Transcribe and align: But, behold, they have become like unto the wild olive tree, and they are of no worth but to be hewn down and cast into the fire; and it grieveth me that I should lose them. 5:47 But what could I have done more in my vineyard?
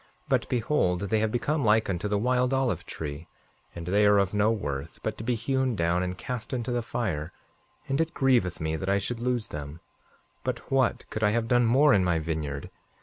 But, 0.27 0.49
behold, 0.49 1.01
they 1.11 1.19
have 1.19 1.31
become 1.31 1.63
like 1.63 1.87
unto 1.87 2.07
the 2.07 2.17
wild 2.17 2.55
olive 2.55 2.87
tree, 2.87 3.27
and 3.75 3.85
they 3.85 4.03
are 4.07 4.17
of 4.17 4.33
no 4.33 4.51
worth 4.51 4.99
but 5.03 5.15
to 5.19 5.23
be 5.23 5.35
hewn 5.35 5.75
down 5.75 6.01
and 6.01 6.17
cast 6.17 6.53
into 6.53 6.71
the 6.71 6.81
fire; 6.81 7.31
and 7.87 8.01
it 8.01 8.15
grieveth 8.15 8.59
me 8.59 8.75
that 8.77 8.89
I 8.89 8.97
should 8.97 9.19
lose 9.19 9.49
them. 9.49 9.73
5:47 10.39 10.39
But 10.43 10.71
what 10.71 11.07
could 11.11 11.23
I 11.23 11.29
have 11.29 11.47
done 11.47 11.65
more 11.67 11.93
in 11.93 12.03
my 12.03 12.17
vineyard? 12.17 12.71